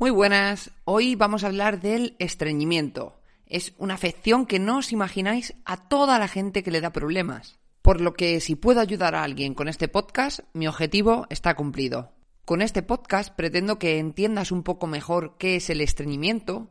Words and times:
Muy 0.00 0.10
buenas, 0.10 0.70
hoy 0.86 1.14
vamos 1.14 1.44
a 1.44 1.48
hablar 1.48 1.82
del 1.82 2.16
estreñimiento. 2.18 3.20
Es 3.44 3.74
una 3.76 3.92
afección 3.92 4.46
que 4.46 4.58
no 4.58 4.78
os 4.78 4.92
imagináis 4.92 5.52
a 5.66 5.88
toda 5.88 6.18
la 6.18 6.26
gente 6.26 6.62
que 6.62 6.70
le 6.70 6.80
da 6.80 6.88
problemas. 6.88 7.58
Por 7.82 8.00
lo 8.00 8.14
que 8.14 8.40
si 8.40 8.54
puedo 8.54 8.80
ayudar 8.80 9.14
a 9.14 9.22
alguien 9.22 9.52
con 9.52 9.68
este 9.68 9.88
podcast, 9.88 10.40
mi 10.54 10.66
objetivo 10.66 11.26
está 11.28 11.54
cumplido. 11.54 12.14
Con 12.46 12.62
este 12.62 12.82
podcast 12.82 13.36
pretendo 13.36 13.78
que 13.78 13.98
entiendas 13.98 14.52
un 14.52 14.62
poco 14.62 14.86
mejor 14.86 15.36
qué 15.36 15.56
es 15.56 15.68
el 15.68 15.82
estreñimiento, 15.82 16.70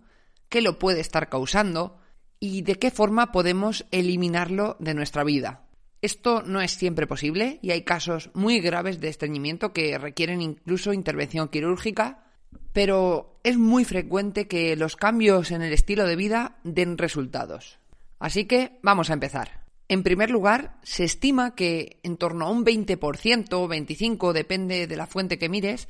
qué 0.49 0.61
lo 0.61 0.79
puede 0.79 0.99
estar 0.99 1.29
causando 1.29 1.99
y 2.39 2.63
de 2.63 2.79
qué 2.79 2.89
forma 2.89 3.31
podemos 3.31 3.85
eliminarlo 3.91 4.75
de 4.79 4.95
nuestra 4.95 5.23
vida. 5.23 5.67
Esto 6.01 6.41
no 6.41 6.61
es 6.61 6.71
siempre 6.71 7.05
posible 7.05 7.59
y 7.61 7.69
hay 7.69 7.83
casos 7.83 8.31
muy 8.33 8.59
graves 8.59 8.99
de 8.99 9.09
estreñimiento 9.09 9.71
que 9.71 9.99
requieren 9.99 10.41
incluso 10.41 10.93
intervención 10.93 11.49
quirúrgica, 11.49 12.25
pero 12.73 13.39
es 13.43 13.57
muy 13.57 13.85
frecuente 13.85 14.47
que 14.47 14.75
los 14.75 14.95
cambios 14.95 15.51
en 15.51 15.61
el 15.61 15.73
estilo 15.73 16.05
de 16.05 16.15
vida 16.15 16.57
den 16.63 16.97
resultados. 16.97 17.79
Así 18.19 18.45
que 18.45 18.79
vamos 18.81 19.09
a 19.09 19.13
empezar. 19.13 19.65
En 19.87 20.03
primer 20.03 20.29
lugar, 20.29 20.77
se 20.83 21.03
estima 21.03 21.55
que 21.55 21.99
en 22.03 22.17
torno 22.17 22.45
a 22.45 22.51
un 22.51 22.63
20% 22.63 23.53
o 23.53 23.67
25%, 23.67 24.33
depende 24.33 24.85
de 24.85 24.97
la 24.97 25.07
fuente 25.07 25.39
que 25.39 25.49
mires, 25.49 25.87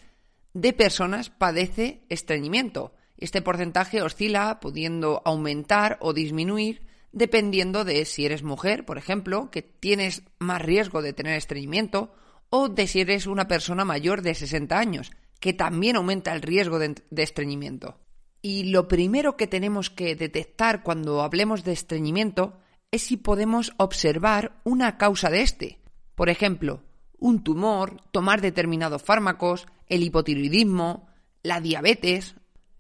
de 0.54 0.74
personas 0.74 1.30
padece 1.30 2.02
estreñimiento. 2.10 2.94
Este 3.18 3.42
porcentaje 3.42 4.02
oscila 4.02 4.60
pudiendo 4.62 5.22
aumentar 5.26 5.98
o 6.00 6.14
disminuir 6.14 6.88
dependiendo 7.12 7.86
de 7.86 8.06
si 8.06 8.26
eres 8.26 8.44
mujer, 8.44 8.86
por 8.86 8.98
ejemplo, 8.98 9.50
que 9.52 9.62
tienes 9.62 10.24
más 10.38 10.62
riesgo 10.62 11.02
de 11.02 11.14
tener 11.14 11.36
estreñimiento, 11.36 12.12
o 12.50 12.70
de 12.70 12.88
si 12.88 13.02
eres 13.02 13.28
una 13.28 13.48
persona 13.48 13.86
mayor 13.86 14.22
de 14.22 14.36
60 14.36 14.78
años, 14.78 15.12
que 15.40 15.54
también 15.54 15.96
aumenta 15.96 16.34
el 16.34 16.42
riesgo 16.42 16.80
de, 16.80 16.96
estreñimiento. 17.18 17.98
Y 18.42 18.66
lo 18.66 18.88
primero 18.88 19.36
que 19.36 19.48
tenemos 19.48 19.90
que 19.90 20.16
detectar 20.16 20.84
cuando 20.84 21.22
hablemos 21.22 21.64
de 21.64 21.74
estreñimiento 21.74 22.58
es 22.92 23.04
si 23.04 23.18
podemos 23.18 23.74
observar 23.78 24.60
una 24.64 24.98
causa 24.98 25.30
de 25.30 25.42
este. 25.42 25.80
Por 26.16 26.30
ejemplo, 26.30 26.84
un 27.18 27.44
tumor, 27.44 28.02
tomar 28.12 28.42
determinados 28.42 29.02
fármacos, 29.02 29.68
el 29.88 30.04
hipotiroidismo, 30.04 31.08
la 31.44 31.60
diabetes. 31.62 32.36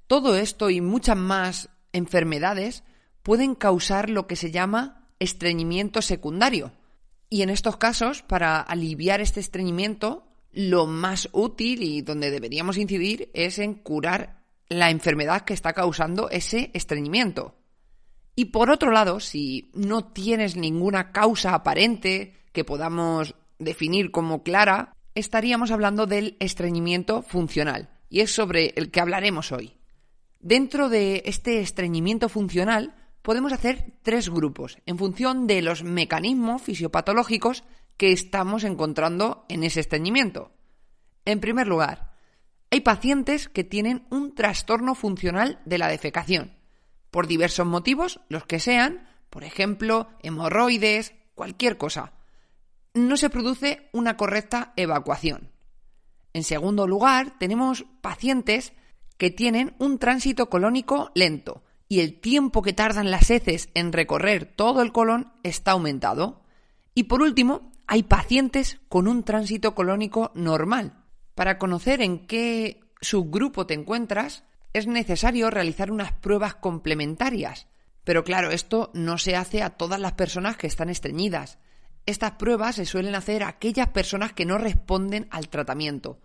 Todo 0.07 0.35
esto 0.35 0.69
y 0.69 0.81
muchas 0.81 1.17
más 1.17 1.69
enfermedades 1.91 2.83
pueden 3.23 3.55
causar 3.55 4.09
lo 4.09 4.27
que 4.27 4.35
se 4.35 4.51
llama 4.51 5.07
estreñimiento 5.19 6.01
secundario. 6.01 6.71
Y 7.29 7.43
en 7.43 7.49
estos 7.49 7.77
casos, 7.77 8.23
para 8.23 8.59
aliviar 8.59 9.21
este 9.21 9.39
estreñimiento, 9.39 10.28
lo 10.51 10.87
más 10.87 11.29
útil 11.31 11.83
y 11.83 12.01
donde 12.01 12.31
deberíamos 12.31 12.77
incidir 12.77 13.29
es 13.33 13.59
en 13.59 13.75
curar 13.75 14.43
la 14.67 14.89
enfermedad 14.91 15.41
que 15.41 15.53
está 15.53 15.73
causando 15.73 16.29
ese 16.29 16.71
estreñimiento. 16.73 17.55
Y 18.35 18.45
por 18.45 18.69
otro 18.69 18.91
lado, 18.91 19.19
si 19.19 19.71
no 19.73 20.05
tienes 20.05 20.55
ninguna 20.55 21.11
causa 21.11 21.53
aparente 21.53 22.35
que 22.53 22.63
podamos 22.63 23.35
definir 23.57 24.11
como 24.11 24.43
clara, 24.43 24.95
estaríamos 25.13 25.71
hablando 25.71 26.05
del 26.05 26.37
estreñimiento 26.39 27.21
funcional, 27.21 27.89
y 28.09 28.21
es 28.21 28.31
sobre 28.33 28.73
el 28.75 28.91
que 28.91 29.01
hablaremos 29.01 29.51
hoy. 29.51 29.77
Dentro 30.39 30.87
de 30.87 31.23
este 31.25 31.59
estreñimiento 31.59 32.29
funcional 32.29 32.95
podemos 33.21 33.51
hacer 33.51 33.93
tres 34.01 34.29
grupos 34.29 34.77
en 34.85 34.97
función 34.97 35.45
de 35.45 35.61
los 35.61 35.83
mecanismos 35.83 36.61
fisiopatológicos 36.61 37.65
que 37.99 38.13
estamos 38.13 38.63
encontrando 38.63 39.45
en 39.49 39.65
ese 39.65 39.81
estreñimiento. 39.81 40.53
En 41.25 41.41
primer 41.41 41.67
lugar, 41.67 42.13
hay 42.71 42.79
pacientes 42.79 43.49
que 43.49 43.65
tienen 43.65 44.07
un 44.09 44.33
trastorno 44.33 44.95
funcional 44.95 45.59
de 45.65 45.77
la 45.79 45.89
defecación, 45.89 46.55
por 47.11 47.27
diversos 47.27 47.67
motivos, 47.67 48.21
los 48.29 48.45
que 48.45 48.61
sean, 48.61 49.05
por 49.29 49.43
ejemplo, 49.43 50.07
hemorroides, 50.23 51.13
cualquier 51.35 51.77
cosa. 51.77 52.13
No 52.93 53.17
se 53.17 53.29
produce 53.29 53.89
una 53.91 54.15
correcta 54.15 54.71
evacuación. 54.77 55.51
En 56.31 56.45
segundo 56.45 56.87
lugar, 56.87 57.37
tenemos 57.37 57.83
pacientes 57.99 58.71
que 59.17 59.29
tienen 59.29 59.75
un 59.77 59.99
tránsito 59.99 60.49
colónico 60.49 61.11
lento 61.15 61.63
y 61.89 61.99
el 61.99 62.21
tiempo 62.21 62.61
que 62.61 62.71
tardan 62.71 63.11
las 63.11 63.29
heces 63.29 63.67
en 63.73 63.91
recorrer 63.91 64.45
todo 64.45 64.81
el 64.81 64.93
colon 64.93 65.33
está 65.43 65.71
aumentado. 65.71 66.43
Y 66.95 67.03
por 67.03 67.21
último, 67.21 67.68
hay 67.91 68.03
pacientes 68.03 68.79
con 68.87 69.07
un 69.07 69.23
tránsito 69.23 69.73
colónico 69.73 70.31
normal. 70.35 70.93
Para 71.33 71.57
conocer 71.57 72.03
en 72.03 72.27
qué 72.27 72.81
subgrupo 73.01 73.65
te 73.65 73.73
encuentras, 73.73 74.43
es 74.73 74.85
necesario 74.85 75.49
realizar 75.49 75.91
unas 75.91 76.13
pruebas 76.13 76.53
complementarias. 76.53 77.67
Pero 78.03 78.23
claro, 78.23 78.51
esto 78.51 78.91
no 78.93 79.17
se 79.17 79.35
hace 79.35 79.63
a 79.63 79.71
todas 79.71 79.99
las 79.99 80.11
personas 80.11 80.55
que 80.55 80.67
están 80.67 80.89
estreñidas. 80.91 81.57
Estas 82.05 82.33
pruebas 82.33 82.75
se 82.75 82.85
suelen 82.85 83.15
hacer 83.15 83.41
a 83.41 83.47
aquellas 83.47 83.87
personas 83.87 84.33
que 84.33 84.45
no 84.45 84.59
responden 84.59 85.27
al 85.31 85.49
tratamiento. 85.49 86.19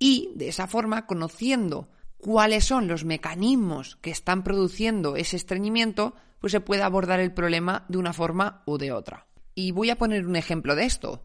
Y, 0.00 0.32
de 0.34 0.48
esa 0.48 0.66
forma, 0.66 1.06
conociendo 1.06 1.88
cuáles 2.18 2.64
son 2.64 2.88
los 2.88 3.04
mecanismos 3.04 3.94
que 4.02 4.10
están 4.10 4.42
produciendo 4.42 5.14
ese 5.14 5.36
estreñimiento, 5.36 6.16
pues 6.40 6.50
se 6.50 6.60
puede 6.60 6.82
abordar 6.82 7.20
el 7.20 7.32
problema 7.32 7.84
de 7.88 7.98
una 7.98 8.12
forma 8.12 8.64
u 8.66 8.76
de 8.76 8.90
otra. 8.90 9.28
Y 9.58 9.72
voy 9.72 9.88
a 9.88 9.96
poner 9.96 10.26
un 10.26 10.36
ejemplo 10.36 10.76
de 10.76 10.84
esto. 10.84 11.24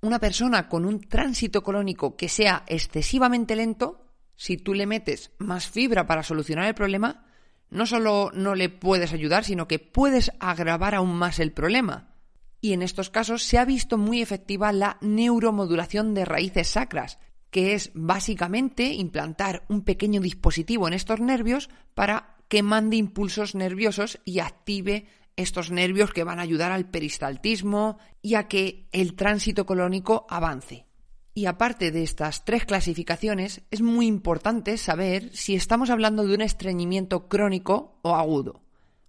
Una 0.00 0.20
persona 0.20 0.68
con 0.68 0.84
un 0.84 1.00
tránsito 1.00 1.64
colónico 1.64 2.16
que 2.16 2.28
sea 2.28 2.62
excesivamente 2.68 3.56
lento 3.56 4.06
si 4.36 4.56
tú 4.56 4.74
le 4.74 4.86
metes 4.86 5.32
más 5.38 5.68
fibra 5.68 6.06
para 6.06 6.22
solucionar 6.22 6.66
el 6.66 6.76
problema, 6.76 7.26
no 7.68 7.84
solo 7.84 8.30
no 8.32 8.54
le 8.54 8.68
puedes 8.68 9.12
ayudar, 9.12 9.44
sino 9.44 9.66
que 9.66 9.80
puedes 9.80 10.30
agravar 10.38 10.94
aún 10.94 11.16
más 11.16 11.40
el 11.40 11.52
problema. 11.52 12.14
Y 12.60 12.74
en 12.74 12.82
estos 12.82 13.10
casos 13.10 13.42
se 13.42 13.58
ha 13.58 13.64
visto 13.64 13.98
muy 13.98 14.22
efectiva 14.22 14.72
la 14.72 14.96
neuromodulación 15.00 16.14
de 16.14 16.24
raíces 16.24 16.68
sacras, 16.68 17.18
que 17.50 17.74
es 17.74 17.90
básicamente 17.92 18.92
implantar 18.92 19.64
un 19.68 19.82
pequeño 19.82 20.20
dispositivo 20.20 20.86
en 20.86 20.94
estos 20.94 21.18
nervios 21.18 21.70
para 21.94 22.36
que 22.46 22.62
mande 22.62 22.96
impulsos 22.96 23.56
nerviosos 23.56 24.20
y 24.24 24.38
active 24.38 25.08
estos 25.38 25.70
nervios 25.70 26.12
que 26.12 26.24
van 26.24 26.40
a 26.40 26.42
ayudar 26.42 26.72
al 26.72 26.90
peristaltismo 26.90 27.98
y 28.20 28.34
a 28.34 28.48
que 28.48 28.88
el 28.92 29.14
tránsito 29.14 29.66
colónico 29.66 30.26
avance. 30.28 30.86
Y 31.32 31.46
aparte 31.46 31.92
de 31.92 32.02
estas 32.02 32.44
tres 32.44 32.64
clasificaciones, 32.64 33.62
es 33.70 33.80
muy 33.80 34.08
importante 34.08 34.76
saber 34.76 35.30
si 35.36 35.54
estamos 35.54 35.90
hablando 35.90 36.26
de 36.26 36.34
un 36.34 36.40
estreñimiento 36.40 37.28
crónico 37.28 38.00
o 38.02 38.16
agudo. 38.16 38.62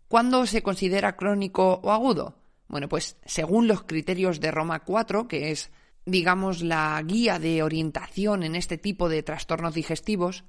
¿Cuándo 0.07 0.45
se 0.45 0.61
considera 0.61 1.15
crónico 1.15 1.79
o 1.83 1.91
agudo? 1.91 2.35
Bueno, 2.67 2.87
pues 2.87 3.17
según 3.25 3.67
los 3.67 3.81
criterios 3.81 4.39
de 4.39 4.51
Roma 4.51 4.83
4, 4.83 5.27
que 5.27 5.49
es, 5.49 5.71
digamos, 6.05 6.61
la 6.61 7.01
guía 7.03 7.39
de 7.39 7.63
orientación 7.63 8.43
en 8.43 8.55
este 8.55 8.77
tipo 8.77 9.09
de 9.09 9.23
trastornos 9.23 9.73
digestivos, 9.73 10.43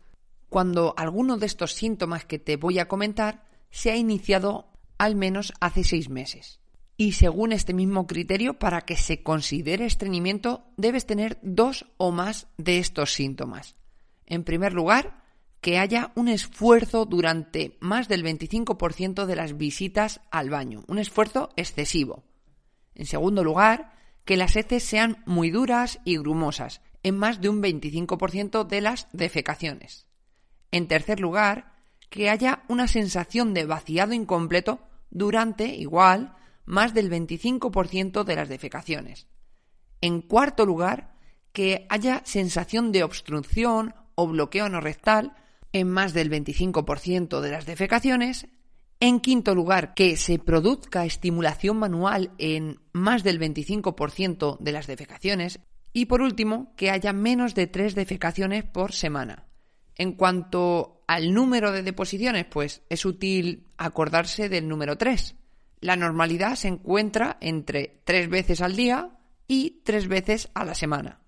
cuando 0.51 0.93
alguno 0.99 1.39
de 1.39 1.47
estos 1.47 1.73
síntomas 1.73 2.27
que 2.27 2.39
te 2.39 2.57
voy 2.57 2.79
a 2.79 2.89
comentar 2.89 3.45
se 3.71 3.91
ha 3.91 3.97
iniciado 3.97 4.70
al 5.01 5.17
menos 5.17 5.55
hace 5.61 5.83
seis 5.83 6.11
meses. 6.11 6.61
Y 6.99 7.13
según 7.13 7.53
este 7.53 7.73
mismo 7.73 8.07
criterio, 8.07 8.59
para 8.59 8.83
que 8.83 8.97
se 8.97 9.23
considere 9.23 9.87
estreñimiento, 9.87 10.67
debes 10.77 11.07
tener 11.07 11.39
dos 11.41 11.87
o 11.97 12.13
más 12.13 12.49
de 12.59 12.77
estos 12.77 13.15
síntomas. 13.15 13.77
En 14.27 14.45
primer 14.45 14.75
lugar, 14.75 15.25
que 15.63 15.79
haya 15.79 16.13
un 16.17 16.29
esfuerzo 16.29 17.07
durante 17.07 17.79
más 17.81 18.09
del 18.09 18.23
25% 18.23 19.25
de 19.25 19.37
las 19.37 19.57
visitas 19.57 20.21
al 20.31 20.51
baño, 20.51 20.85
un 20.87 20.99
esfuerzo 20.99 21.49
excesivo. 21.57 22.25
En 22.95 23.07
segundo 23.07 23.43
lugar, 23.43 23.95
que 24.27 24.37
las 24.37 24.55
heces 24.55 24.83
sean 24.83 25.23
muy 25.25 25.51
duras 25.51 25.99
y 26.05 26.19
grumosas, 26.19 26.83
en 27.03 27.17
más 27.17 27.41
de 27.41 27.49
un 27.49 27.63
25% 27.63 28.67
de 28.67 28.83
las 28.83 29.09
defecaciones. 29.15 30.07
En 30.71 30.89
tercer 30.89 31.21
lugar, 31.21 31.73
que 32.11 32.29
haya 32.29 32.65
una 32.69 32.87
sensación 32.87 33.55
de 33.55 33.65
vaciado 33.65 34.13
incompleto 34.13 34.90
durante, 35.11 35.67
igual, 35.67 36.37
más 36.65 36.95
del 36.95 37.11
25% 37.11 38.25
de 38.25 38.37
las 38.37 38.49
defecaciones. 38.49 39.27
En 40.01 40.23
cuarto 40.23 40.65
lugar, 40.65 41.15
que 41.53 41.87
haya 41.89 42.23
sensación 42.25 42.93
de 42.93 43.03
obstrucción 43.03 43.95
o 44.15 44.29
bloqueo 44.29 44.67
anorrectal 44.67 45.35
en 45.73 45.89
más 45.91 46.13
del 46.13 46.31
25% 46.31 47.41
de 47.41 47.51
las 47.51 47.67
defecaciones. 47.67 48.47
En 49.01 49.21
quinto 49.21 49.55
lugar, 49.55 49.95
que 49.95 50.17
se 50.17 50.39
produzca 50.39 51.07
estimulación 51.07 51.79
manual 51.79 52.33
en 52.39 52.81
más 52.93 53.23
del 53.25 53.41
25% 53.41 54.59
de 54.59 54.73
las 54.73 54.87
defecaciones. 54.87 55.61
Y 55.93 56.07
por 56.07 56.21
último, 56.23 56.73
que 56.77 56.91
haya 56.91 57.13
menos 57.13 57.55
de 57.55 57.67
tres 57.67 57.95
defecaciones 57.95 58.65
por 58.65 58.93
semana. 58.93 59.50
En 60.01 60.13
cuanto 60.13 61.03
al 61.07 61.35
número 61.35 61.73
de 61.73 61.83
deposiciones, 61.83 62.47
pues 62.47 62.81
es 62.89 63.05
útil 63.05 63.67
acordarse 63.77 64.49
del 64.49 64.67
número 64.67 64.97
3. 64.97 65.35
La 65.81 65.95
normalidad 65.95 66.55
se 66.55 66.69
encuentra 66.69 67.37
entre 67.43 68.01
tres 68.05 68.31
veces 68.31 68.63
al 68.63 68.77
día 68.77 69.11
y 69.47 69.83
tres 69.85 70.09
veces 70.09 70.49
a 70.55 70.65
la 70.65 70.75
semana. 70.75 71.21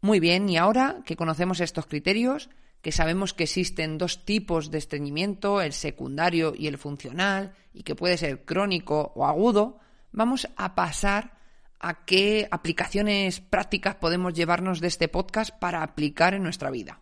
Muy 0.00 0.18
bien, 0.18 0.48
y 0.48 0.56
ahora 0.56 1.02
que 1.06 1.14
conocemos 1.14 1.60
estos 1.60 1.86
criterios, 1.86 2.50
que 2.82 2.90
sabemos 2.90 3.32
que 3.32 3.44
existen 3.44 3.96
dos 3.96 4.24
tipos 4.24 4.72
de 4.72 4.78
estreñimiento, 4.78 5.60
el 5.60 5.72
secundario 5.72 6.52
y 6.52 6.66
el 6.66 6.78
funcional, 6.78 7.54
y 7.72 7.84
que 7.84 7.94
puede 7.94 8.16
ser 8.16 8.44
crónico 8.44 9.12
o 9.14 9.24
agudo, 9.24 9.78
vamos 10.10 10.48
a 10.56 10.74
pasar 10.74 11.38
a 11.78 12.04
qué 12.04 12.48
aplicaciones 12.50 13.38
prácticas 13.38 13.94
podemos 13.94 14.34
llevarnos 14.34 14.80
de 14.80 14.88
este 14.88 15.06
podcast 15.06 15.56
para 15.56 15.84
aplicar 15.84 16.34
en 16.34 16.42
nuestra 16.42 16.72
vida. 16.72 16.98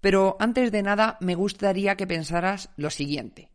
Pero 0.00 0.36
antes 0.38 0.70
de 0.72 0.82
nada 0.82 1.18
me 1.20 1.34
gustaría 1.34 1.96
que 1.96 2.06
pensaras 2.06 2.70
lo 2.76 2.90
siguiente. 2.90 3.50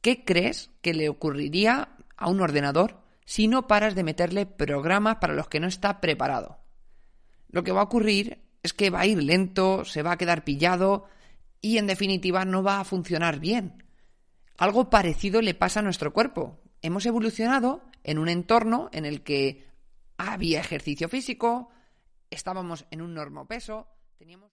¿Qué 0.00 0.24
crees 0.24 0.70
que 0.82 0.92
le 0.92 1.08
ocurriría 1.08 1.96
a 2.16 2.28
un 2.28 2.40
ordenador 2.40 3.00
si 3.24 3.48
no 3.48 3.66
paras 3.66 3.94
de 3.94 4.04
meterle 4.04 4.44
programas 4.44 5.16
para 5.16 5.34
los 5.34 5.48
que 5.48 5.60
no 5.60 5.66
está 5.66 6.00
preparado? 6.00 6.58
Lo 7.48 7.64
que 7.64 7.72
va 7.72 7.80
a 7.80 7.84
ocurrir 7.84 8.44
es 8.62 8.72
que 8.72 8.90
va 8.90 9.00
a 9.00 9.06
ir 9.06 9.22
lento, 9.22 9.84
se 9.84 10.02
va 10.02 10.12
a 10.12 10.18
quedar 10.18 10.44
pillado 10.44 11.06
y 11.60 11.78
en 11.78 11.86
definitiva 11.86 12.44
no 12.44 12.62
va 12.62 12.80
a 12.80 12.84
funcionar 12.84 13.40
bien. 13.40 13.84
Algo 14.58 14.90
parecido 14.90 15.40
le 15.40 15.54
pasa 15.54 15.80
a 15.80 15.82
nuestro 15.82 16.12
cuerpo. 16.12 16.60
Hemos 16.82 17.06
evolucionado 17.06 17.82
en 18.02 18.18
un 18.18 18.28
entorno 18.28 18.90
en 18.92 19.06
el 19.06 19.22
que 19.22 19.66
había 20.18 20.60
ejercicio 20.60 21.08
físico, 21.08 21.70
estábamos 22.30 22.86
en 22.90 23.00
un 23.00 23.14
normopeso, 23.14 23.88
teníamos... 24.18 24.52